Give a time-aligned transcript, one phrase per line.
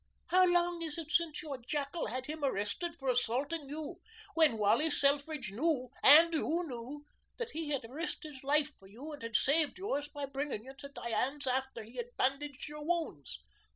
[0.29, 4.01] How long is it since your jackal had him arrested for assaulting you
[4.33, 7.05] when Wally Selfridge knew and you knew
[7.37, 10.73] that he had risked his life for you and had saved yours by bringing you
[10.79, 13.43] to Diane's after he had bandaged your wounds?"